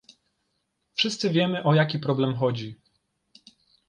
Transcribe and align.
Wszyscy 0.93 1.29
wiemy, 1.29 1.63
o 1.63 1.73
jaki 1.73 1.99
problem 1.99 2.35
chodzi 2.35 2.79